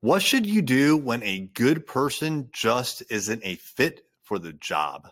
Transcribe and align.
What 0.00 0.22
should 0.22 0.46
you 0.46 0.62
do 0.62 0.96
when 0.96 1.24
a 1.24 1.40
good 1.40 1.84
person 1.84 2.50
just 2.52 3.02
isn't 3.10 3.42
a 3.44 3.56
fit 3.56 4.02
for 4.22 4.38
the 4.38 4.52
job? 4.52 5.08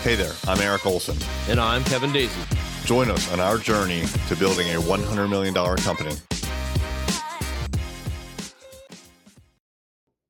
Hey 0.00 0.14
there, 0.14 0.32
I'm 0.46 0.58
Eric 0.62 0.86
Olson. 0.86 1.18
And 1.50 1.60
I'm 1.60 1.84
Kevin 1.84 2.08
Daisey. 2.08 2.86
Join 2.86 3.10
us 3.10 3.30
on 3.34 3.38
our 3.38 3.58
journey 3.58 4.04
to 4.28 4.36
building 4.36 4.66
a 4.68 4.80
$100 4.80 5.28
million 5.28 5.52
company. 5.52 6.14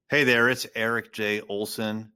Hey 0.09 0.25
there, 0.25 0.49
it's 0.49 0.67
Eric 0.75 1.13
J. 1.13 1.41
Olson. 1.43 2.11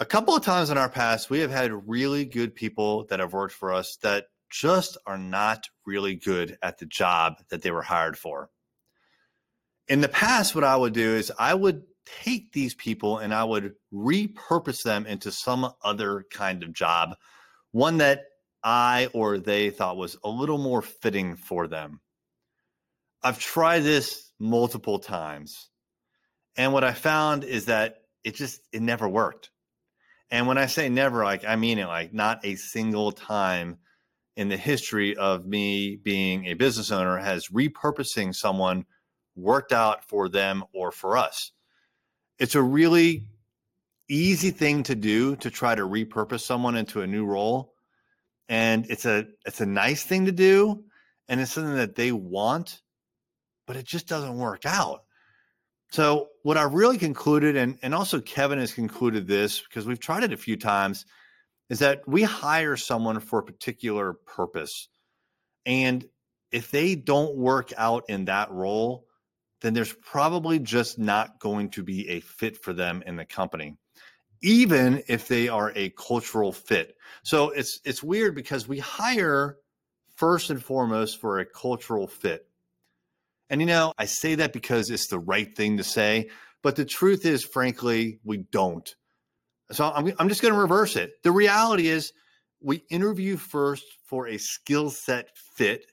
A 0.00 0.06
couple 0.06 0.34
of 0.34 0.42
times 0.42 0.70
in 0.70 0.78
our 0.78 0.88
past, 0.88 1.28
we 1.28 1.40
have 1.40 1.50
had 1.50 1.86
really 1.86 2.24
good 2.24 2.54
people 2.54 3.04
that 3.10 3.20
have 3.20 3.34
worked 3.34 3.52
for 3.52 3.74
us 3.74 3.96
that 3.96 4.24
just 4.50 4.96
are 5.06 5.18
not 5.18 5.68
really 5.86 6.14
good 6.14 6.58
at 6.62 6.78
the 6.78 6.86
job 6.86 7.34
that 7.50 7.62
they 7.62 7.70
were 7.70 7.82
hired 7.82 8.16
for. 8.16 8.50
In 9.88 10.00
the 10.00 10.08
past, 10.08 10.54
what 10.54 10.64
I 10.64 10.76
would 10.76 10.92
do 10.92 11.14
is 11.14 11.32
I 11.38 11.54
would 11.54 11.82
take 12.22 12.52
these 12.52 12.74
people 12.74 13.18
and 13.18 13.34
I 13.34 13.44
would 13.44 13.74
repurpose 13.92 14.82
them 14.82 15.06
into 15.06 15.30
some 15.30 15.70
other 15.82 16.24
kind 16.30 16.62
of 16.62 16.72
job, 16.72 17.14
one 17.72 17.98
that 17.98 18.24
I 18.62 19.08
or 19.12 19.38
they 19.38 19.70
thought 19.70 19.96
was 19.96 20.16
a 20.24 20.28
little 20.28 20.58
more 20.58 20.82
fitting 20.82 21.36
for 21.36 21.68
them. 21.68 22.00
I've 23.22 23.38
tried 23.38 23.80
this 23.80 24.32
multiple 24.38 24.98
times. 24.98 25.70
And 26.56 26.72
what 26.72 26.84
I 26.84 26.92
found 26.92 27.44
is 27.44 27.66
that 27.66 27.98
it 28.24 28.34
just 28.34 28.60
it 28.72 28.82
never 28.82 29.08
worked. 29.08 29.50
And 30.30 30.46
when 30.46 30.58
I 30.58 30.66
say 30.66 30.88
never, 30.88 31.24
like 31.24 31.44
I 31.44 31.56
mean 31.56 31.78
it 31.78 31.86
like 31.86 32.12
not 32.12 32.44
a 32.44 32.56
single 32.56 33.12
time 33.12 33.78
in 34.38 34.48
the 34.48 34.56
history 34.56 35.16
of 35.16 35.44
me 35.46 35.96
being 35.96 36.46
a 36.46 36.54
business 36.54 36.92
owner 36.92 37.18
has 37.18 37.48
repurposing 37.48 38.32
someone 38.32 38.86
worked 39.34 39.72
out 39.72 40.04
for 40.04 40.28
them 40.28 40.62
or 40.72 40.92
for 40.92 41.16
us. 41.18 41.50
It's 42.38 42.54
a 42.54 42.62
really 42.62 43.26
easy 44.08 44.52
thing 44.52 44.84
to 44.84 44.94
do 44.94 45.34
to 45.36 45.50
try 45.50 45.74
to 45.74 45.82
repurpose 45.82 46.42
someone 46.42 46.76
into 46.76 47.02
a 47.02 47.06
new 47.06 47.26
role 47.26 47.74
and 48.48 48.86
it's 48.88 49.04
a 49.04 49.26
it's 49.44 49.60
a 49.60 49.66
nice 49.66 50.04
thing 50.04 50.26
to 50.26 50.32
do 50.32 50.84
and 51.28 51.40
it's 51.40 51.52
something 51.52 51.74
that 51.74 51.96
they 51.96 52.10
want 52.10 52.80
but 53.66 53.76
it 53.76 53.84
just 53.84 54.06
doesn't 54.06 54.38
work 54.38 54.64
out 54.64 55.02
so 55.90 56.28
what 56.42 56.56
i 56.56 56.62
really 56.62 56.96
concluded 56.96 57.54
and 57.54 57.78
and 57.82 57.94
also 57.94 58.18
kevin 58.18 58.58
has 58.58 58.72
concluded 58.72 59.26
this 59.26 59.60
because 59.60 59.84
we've 59.84 60.00
tried 60.00 60.24
it 60.24 60.32
a 60.32 60.38
few 60.38 60.56
times 60.56 61.04
is 61.68 61.80
that 61.80 62.02
we 62.06 62.22
hire 62.22 62.76
someone 62.76 63.20
for 63.20 63.40
a 63.40 63.44
particular 63.44 64.12
purpose. 64.12 64.88
And 65.66 66.06
if 66.50 66.70
they 66.70 66.94
don't 66.94 67.36
work 67.36 67.72
out 67.76 68.04
in 68.08 68.26
that 68.26 68.50
role, 68.50 69.06
then 69.60 69.74
there's 69.74 69.92
probably 69.92 70.58
just 70.58 70.98
not 70.98 71.40
going 71.40 71.70
to 71.70 71.82
be 71.82 72.08
a 72.08 72.20
fit 72.20 72.62
for 72.62 72.72
them 72.72 73.02
in 73.06 73.16
the 73.16 73.24
company 73.24 73.76
even 74.42 75.02
if 75.08 75.28
they 75.28 75.48
are 75.48 75.72
a 75.74 75.90
cultural 75.90 76.52
fit. 76.52 76.96
So 77.22 77.50
it's 77.50 77.80
it's 77.84 78.02
weird 78.02 78.34
because 78.34 78.68
we 78.68 78.78
hire 78.78 79.56
first 80.16 80.50
and 80.50 80.62
foremost 80.62 81.20
for 81.20 81.38
a 81.38 81.46
cultural 81.46 82.06
fit. 82.06 82.46
And 83.50 83.60
you 83.60 83.66
know, 83.66 83.92
I 83.98 84.04
say 84.04 84.36
that 84.36 84.52
because 84.52 84.90
it's 84.90 85.08
the 85.08 85.18
right 85.18 85.54
thing 85.56 85.78
to 85.78 85.84
say, 85.84 86.30
but 86.62 86.76
the 86.76 86.84
truth 86.84 87.24
is 87.24 87.44
frankly, 87.44 88.20
we 88.24 88.38
don't. 88.38 88.94
So 89.72 89.90
I'm, 89.94 90.12
I'm 90.18 90.28
just 90.28 90.42
going 90.42 90.54
to 90.54 90.60
reverse 90.60 90.96
it. 90.96 91.22
The 91.22 91.32
reality 91.32 91.88
is, 91.88 92.12
we 92.60 92.82
interview 92.90 93.36
first 93.36 93.84
for 94.04 94.28
a 94.28 94.38
skill 94.38 94.90
set 94.90 95.28
fit, 95.36 95.86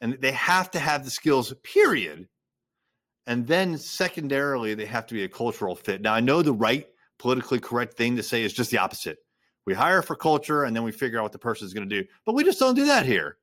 and 0.00 0.18
they 0.20 0.32
have 0.32 0.70
to 0.72 0.78
have 0.78 1.04
the 1.04 1.10
skills, 1.10 1.54
period. 1.62 2.28
And 3.26 3.46
then 3.46 3.78
secondarily, 3.78 4.74
they 4.74 4.84
have 4.86 5.06
to 5.06 5.14
be 5.14 5.24
a 5.24 5.28
cultural 5.28 5.76
fit. 5.76 6.02
Now, 6.02 6.12
I 6.12 6.20
know 6.20 6.42
the 6.42 6.52
right 6.52 6.86
politically 7.18 7.60
correct 7.60 7.94
thing 7.94 8.16
to 8.16 8.22
say 8.22 8.42
is 8.42 8.52
just 8.52 8.70
the 8.70 8.78
opposite. 8.78 9.18
We 9.64 9.74
hire 9.74 10.02
for 10.02 10.16
culture 10.16 10.64
and 10.64 10.74
then 10.74 10.82
we 10.82 10.90
figure 10.90 11.20
out 11.20 11.22
what 11.22 11.32
the 11.32 11.38
person 11.38 11.66
is 11.66 11.72
going 11.72 11.88
to 11.88 12.02
do. 12.02 12.06
But 12.26 12.34
we 12.34 12.42
just 12.42 12.58
don't 12.58 12.74
do 12.74 12.86
that 12.86 13.06
here. 13.06 13.38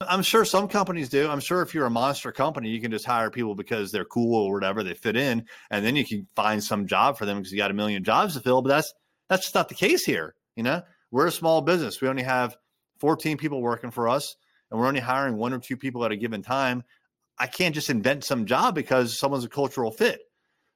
I'm 0.00 0.22
sure 0.22 0.44
some 0.44 0.68
companies 0.68 1.08
do. 1.08 1.28
I'm 1.28 1.40
sure 1.40 1.60
if 1.60 1.74
you're 1.74 1.86
a 1.86 1.90
monster 1.90 2.30
company, 2.30 2.70
you 2.70 2.80
can 2.80 2.92
just 2.92 3.04
hire 3.04 3.30
people 3.30 3.56
because 3.56 3.90
they're 3.90 4.04
cool 4.04 4.46
or 4.46 4.52
whatever, 4.52 4.84
they 4.84 4.94
fit 4.94 5.16
in, 5.16 5.44
and 5.72 5.84
then 5.84 5.96
you 5.96 6.04
can 6.04 6.26
find 6.36 6.62
some 6.62 6.86
job 6.86 7.18
for 7.18 7.26
them 7.26 7.38
because 7.38 7.50
you 7.50 7.58
got 7.58 7.72
a 7.72 7.74
million 7.74 8.04
jobs 8.04 8.34
to 8.34 8.40
fill. 8.40 8.62
But 8.62 8.68
that's 8.68 8.94
that's 9.28 9.42
just 9.42 9.56
not 9.56 9.68
the 9.68 9.74
case 9.74 10.04
here. 10.04 10.36
You 10.54 10.62
know, 10.62 10.82
we're 11.10 11.26
a 11.26 11.32
small 11.32 11.62
business. 11.62 12.00
We 12.00 12.08
only 12.08 12.22
have 12.22 12.56
14 12.98 13.38
people 13.38 13.60
working 13.60 13.90
for 13.90 14.08
us, 14.08 14.36
and 14.70 14.78
we're 14.78 14.86
only 14.86 15.00
hiring 15.00 15.36
one 15.36 15.52
or 15.52 15.58
two 15.58 15.76
people 15.76 16.04
at 16.04 16.12
a 16.12 16.16
given 16.16 16.42
time. 16.42 16.84
I 17.40 17.48
can't 17.48 17.74
just 17.74 17.90
invent 17.90 18.22
some 18.22 18.46
job 18.46 18.76
because 18.76 19.18
someone's 19.18 19.44
a 19.44 19.48
cultural 19.48 19.90
fit. 19.90 20.20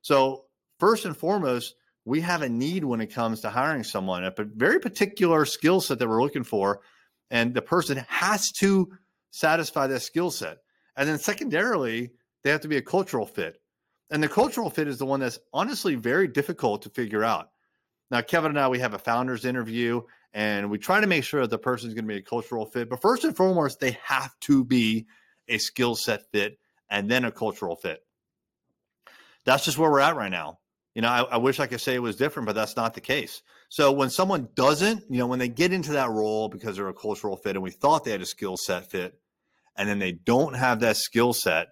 So 0.03 0.47
first 0.81 1.05
and 1.05 1.17
foremost, 1.17 1.77
we 2.05 2.21
have 2.23 2.43
a 2.43 2.49
need 2.49 2.83
when 2.83 3.01
it 3.01 3.15
comes 3.15 3.41
to 3.41 3.51
hiring 3.51 3.85
someone, 3.85 4.25
a 4.25 4.35
very 4.37 4.81
particular 4.81 5.45
skill 5.45 5.81
set 5.81 6.01
that 6.01 6.09
we're 6.09 6.23
looking 6.23 6.45
for, 6.45 6.81
and 7.31 7.55
the 7.55 7.63
person 7.63 8.05
has 8.09 8.51
to 8.53 8.89
satisfy 9.33 9.89
that 9.89 10.01
skill 10.01 10.31
set. 10.31 10.59
And 10.97 11.09
then 11.09 11.19
secondarily, 11.19 12.13
they 12.45 12.51
have 12.51 12.61
to 12.61 12.69
be 12.69 12.77
a 12.77 12.83
cultural 12.83 13.27
fit. 13.27 13.61
And 14.11 14.23
the 14.23 14.29
cultural 14.29 14.71
fit 14.71 14.87
is 14.89 14.99
the 14.99 15.07
one 15.07 15.21
that's 15.21 15.39
honestly 15.53 15.97
very 15.97 16.29
difficult 16.29 16.83
to 16.83 16.91
figure 16.91 17.25
out. 17.25 17.49
Now, 18.11 18.21
Kevin 18.21 18.51
and 18.51 18.61
I, 18.61 18.69
we 18.69 18.79
have 18.79 18.93
a 18.93 18.99
founders 18.99 19.47
interview 19.47 20.03
and 20.35 20.71
we 20.71 20.79
try 20.79 21.01
to 21.01 21.07
make 21.07 21.25
sure 21.25 21.41
that 21.41 21.51
the 21.51 21.59
person 21.59 21.89
is 21.89 21.95
going 21.95 22.05
to 22.05 22.13
be 22.13 22.19
a 22.19 22.23
cultural 22.23 22.67
fit. 22.67 22.91
But 22.91 23.01
first 23.01 23.25
and 23.25 23.35
foremost, 23.35 23.81
they 23.81 23.97
have 24.05 24.39
to 24.41 24.65
be 24.65 25.07
a 25.49 25.57
skill 25.59 25.97
set 25.97 26.31
fit 26.31 26.59
and 26.91 27.11
then 27.11 27.25
a 27.25 27.33
cultural 27.33 27.75
fit. 27.75 28.05
That's 29.45 29.65
just 29.65 29.79
where 29.79 29.91
we're 29.91 30.01
at 30.01 30.15
right 30.15 30.31
now. 30.31 30.59
You 30.95 31.03
know, 31.03 31.09
I, 31.09 31.23
I, 31.23 31.37
wish 31.39 31.59
I 31.59 31.67
could 31.67 31.81
say 31.81 31.95
it 31.95 32.03
was 32.03 32.17
different, 32.17 32.47
but 32.47 32.55
that's 32.55 32.77
not 32.77 32.95
the 32.95 33.01
case. 33.01 33.43
So 33.71 33.93
when 33.93 34.11
someone 34.11 34.49
doesn't, 34.55 35.05
you 35.09 35.19
know, 35.19 35.27
when 35.27 35.39
they 35.39 35.49
get 35.49 35.73
into 35.73 35.93
that 35.93 36.11
role 36.11 36.49
because 36.49 36.77
they're 36.77 36.89
a 36.89 36.95
cultural 36.95 37.37
fit 37.37 37.57
and 37.57 37.63
we 37.63 37.71
thought 37.71 38.05
they 38.05 38.11
had 38.11 38.21
a 38.21 38.27
skill 38.27 38.57
set 38.57 38.91
fit, 38.91 39.19
and 39.77 39.89
then 39.89 39.99
they 39.99 40.13
don't 40.13 40.55
have 40.55 40.81
that 40.81 40.99
skill 40.99 41.33
set, 41.33 41.69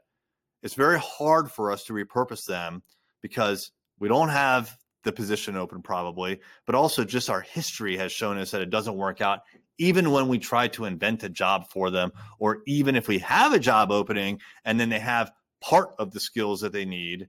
it's 0.62 0.74
very 0.74 0.98
hard 0.98 1.50
for 1.50 1.70
us 1.70 1.84
to 1.84 1.92
repurpose 1.92 2.46
them 2.46 2.82
because 3.20 3.72
we 3.98 4.08
don't 4.08 4.30
have 4.30 4.74
the 5.04 5.12
position 5.12 5.56
open 5.56 5.82
probably, 5.82 6.40
but 6.66 6.74
also 6.74 7.04
just 7.04 7.30
our 7.30 7.40
history 7.40 7.96
has 7.96 8.12
shown 8.12 8.38
us 8.38 8.50
that 8.50 8.62
it 8.62 8.70
doesn't 8.70 8.96
work 8.96 9.20
out 9.20 9.40
even 9.78 10.10
when 10.10 10.28
we 10.28 10.38
try 10.38 10.68
to 10.68 10.84
invent 10.84 11.22
a 11.24 11.28
job 11.28 11.64
for 11.70 11.90
them 11.90 12.12
or 12.38 12.58
even 12.66 12.96
if 12.96 13.08
we 13.08 13.18
have 13.18 13.54
a 13.54 13.58
job 13.58 13.90
opening 13.90 14.38
and 14.66 14.78
then 14.78 14.90
they 14.90 14.98
have 14.98 15.32
part 15.62 15.94
of 15.98 16.12
the 16.12 16.20
skills 16.20 16.60
that 16.60 16.72
they 16.72 16.84
need 16.84 17.28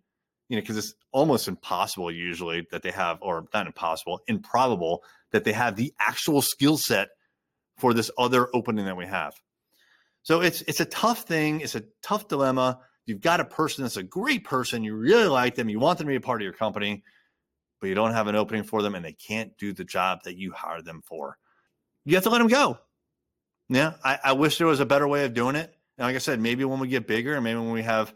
you 0.51 0.57
know 0.57 0.61
because 0.61 0.77
it's 0.77 0.93
almost 1.11 1.47
impossible 1.47 2.11
usually 2.11 2.67
that 2.69 2.83
they 2.83 2.91
have 2.91 3.17
or 3.21 3.45
not 3.53 3.65
impossible 3.65 4.19
improbable 4.27 5.03
that 5.31 5.43
they 5.43 5.53
have 5.53 5.75
the 5.75 5.93
actual 5.99 6.41
skill 6.41 6.77
set 6.77 7.09
for 7.77 7.93
this 7.93 8.11
other 8.17 8.47
opening 8.53 8.85
that 8.85 8.97
we 8.97 9.07
have 9.07 9.33
so 10.23 10.41
it's 10.41 10.61
it's 10.61 10.79
a 10.79 10.85
tough 10.85 11.23
thing. 11.23 11.61
It's 11.61 11.75
a 11.75 11.83
tough 12.01 12.27
dilemma. 12.27 12.79
You've 13.05 13.21
got 13.21 13.39
a 13.39 13.45
person 13.45 13.83
that's 13.83 13.97
a 13.97 14.03
great 14.03 14.43
person. 14.43 14.83
You 14.83 14.95
really 14.95 15.27
like 15.27 15.55
them. 15.55 15.69
You 15.69 15.79
want 15.79 15.97
them 15.97 16.07
to 16.07 16.11
be 16.11 16.17
a 16.17 16.21
part 16.21 16.41
of 16.41 16.43
your 16.43 16.53
company, 16.53 17.03
but 17.79 17.87
you 17.87 17.95
don't 17.95 18.13
have 18.13 18.27
an 18.27 18.35
opening 18.35 18.63
for 18.63 18.81
them, 18.81 18.93
and 18.93 19.03
they 19.03 19.13
can't 19.13 19.57
do 19.57 19.73
the 19.73 19.83
job 19.83 20.19
that 20.23 20.37
you 20.37 20.51
hired 20.51 20.85
them 20.85 21.01
for. 21.03 21.37
You 22.05 22.15
have 22.15 22.23
to 22.23 22.29
let 22.29 22.37
them 22.37 22.47
go. 22.47 22.77
Yeah, 23.69 23.93
I, 24.03 24.19
I 24.25 24.31
wish 24.33 24.57
there 24.57 24.67
was 24.67 24.79
a 24.79 24.85
better 24.85 25.07
way 25.07 25.25
of 25.25 25.33
doing 25.33 25.55
it. 25.55 25.73
And 25.97 26.05
like 26.05 26.15
I 26.15 26.19
said, 26.19 26.39
maybe 26.39 26.65
when 26.65 26.79
we 26.79 26.87
get 26.87 27.07
bigger, 27.07 27.33
and 27.33 27.43
maybe 27.43 27.59
when 27.59 27.71
we 27.71 27.83
have 27.83 28.13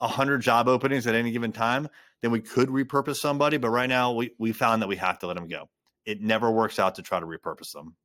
hundred 0.00 0.38
job 0.38 0.68
openings 0.68 1.06
at 1.06 1.14
any 1.14 1.30
given 1.30 1.52
time, 1.52 1.88
then 2.22 2.30
we 2.30 2.40
could 2.40 2.68
repurpose 2.68 3.16
somebody. 3.16 3.56
But 3.56 3.70
right 3.70 3.88
now, 3.88 4.12
we 4.12 4.32
we 4.38 4.52
found 4.52 4.82
that 4.82 4.88
we 4.88 4.96
have 4.96 5.18
to 5.20 5.26
let 5.26 5.36
them 5.36 5.48
go. 5.48 5.68
It 6.04 6.20
never 6.20 6.50
works 6.50 6.78
out 6.78 6.94
to 6.96 7.02
try 7.02 7.20
to 7.20 7.26
repurpose 7.26 7.72
them. 7.72 7.96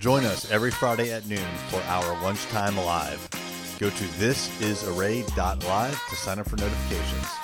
Join 0.00 0.24
us 0.24 0.50
every 0.50 0.70
Friday 0.70 1.12
at 1.12 1.26
noon 1.28 1.46
for 1.68 1.80
our 1.82 2.22
lunchtime 2.22 2.76
live. 2.76 3.28
Go 3.78 3.90
to 3.90 4.04
thisisarray.live 4.04 6.08
to 6.08 6.16
sign 6.16 6.38
up 6.38 6.48
for 6.48 6.56
notifications. 6.56 7.41